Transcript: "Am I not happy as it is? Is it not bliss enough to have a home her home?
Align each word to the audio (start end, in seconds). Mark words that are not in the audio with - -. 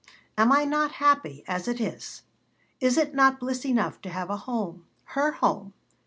"Am 0.35 0.51
I 0.51 0.65
not 0.65 0.93
happy 0.93 1.43
as 1.47 1.67
it 1.67 1.79
is? 1.79 2.23
Is 2.79 2.97
it 2.97 3.13
not 3.13 3.39
bliss 3.39 3.63
enough 3.67 4.01
to 4.01 4.09
have 4.09 4.31
a 4.31 4.37
home 4.37 4.87
her 5.15 5.33
home? 5.33 5.73